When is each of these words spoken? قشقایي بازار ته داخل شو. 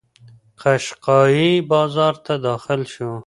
قشقایي 0.61 1.49
بازار 1.71 2.13
ته 2.25 2.33
داخل 2.47 2.81
شو. 2.93 3.11